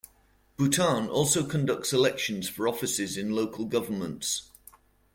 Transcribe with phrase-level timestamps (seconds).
[0.57, 4.49] Bhutan also conducts elections for offices in local governments.